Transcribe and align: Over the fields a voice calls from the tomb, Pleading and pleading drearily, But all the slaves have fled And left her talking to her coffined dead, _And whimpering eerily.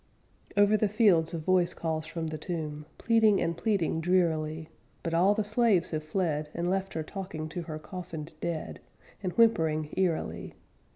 Over 0.57 0.77
the 0.77 0.87
fields 0.89 1.31
a 1.31 1.37
voice 1.37 1.75
calls 1.75 2.07
from 2.07 2.25
the 2.25 2.39
tomb, 2.39 2.87
Pleading 2.97 3.39
and 3.39 3.55
pleading 3.55 4.01
drearily, 4.01 4.71
But 5.03 5.13
all 5.13 5.35
the 5.35 5.43
slaves 5.43 5.91
have 5.91 6.03
fled 6.03 6.49
And 6.55 6.71
left 6.71 6.95
her 6.95 7.03
talking 7.03 7.47
to 7.49 7.61
her 7.61 7.77
coffined 7.77 8.33
dead, 8.41 8.79
_And 9.23 9.33
whimpering 9.33 9.93
eerily. 9.95 10.55